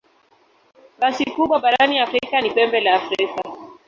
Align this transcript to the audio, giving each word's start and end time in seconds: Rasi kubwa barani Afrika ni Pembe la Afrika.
Rasi 1.01 1.23
kubwa 1.25 1.55
barani 1.63 1.99
Afrika 1.99 2.41
ni 2.41 2.49
Pembe 2.51 2.79
la 2.81 2.93
Afrika. 2.95 3.41